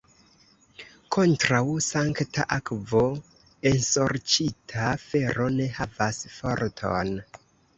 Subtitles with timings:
[1.15, 3.03] Kontraŭ sankta akvo
[3.73, 7.17] ensorĉita fero ne havas forton.